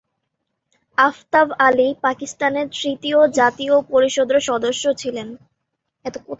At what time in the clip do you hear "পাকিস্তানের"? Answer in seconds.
2.01-2.67